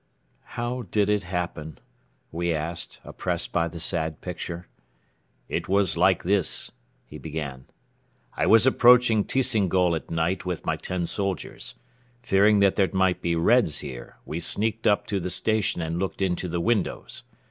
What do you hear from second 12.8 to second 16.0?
might be Reds here, we sneaked up to the station and